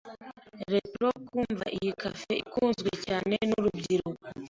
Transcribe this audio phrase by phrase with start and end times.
[0.73, 4.25] Retro kumva iyi cafe ikunzwe cyane nurubyiruko.